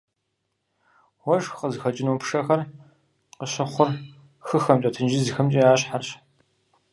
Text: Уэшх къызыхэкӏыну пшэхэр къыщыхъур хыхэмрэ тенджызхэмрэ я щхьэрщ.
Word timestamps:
Уэшх 1.25 1.51
къызыхэкӏыну 1.59 2.19
пшэхэр 2.21 2.61
къыщыхъур 3.39 3.89
хыхэмрэ 4.47 4.89
тенджызхэмрэ 4.93 5.59
я 5.71 5.73
щхьэрщ. 5.79 6.09